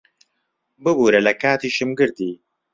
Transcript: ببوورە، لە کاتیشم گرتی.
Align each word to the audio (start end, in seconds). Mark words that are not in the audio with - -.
ببوورە، 0.83 1.19
لە 1.27 1.33
کاتیشم 1.41 1.89
گرتی. 1.99 2.31